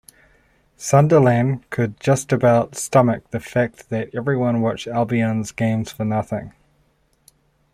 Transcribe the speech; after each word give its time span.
Sunderland 0.77 1.69
could 1.69 1.99
just 1.99 2.33
about 2.33 2.73
stomach 2.75 3.29
the 3.29 3.39
fact 3.39 3.91
that 3.91 4.09
everyone 4.15 4.59
watched 4.61 4.87
Albion's 4.87 5.51
games 5.51 5.91
for 5.91 6.03
nothing. 6.03 6.53